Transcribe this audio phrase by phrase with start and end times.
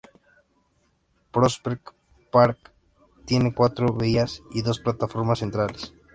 [1.31, 1.89] Prospect
[2.31, 2.71] Park
[3.25, 5.93] tiene cuatro vías y dos plataformas centrales.